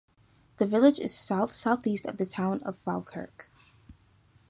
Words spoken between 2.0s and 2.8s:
of the town of